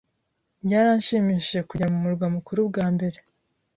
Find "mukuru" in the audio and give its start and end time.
2.35-2.59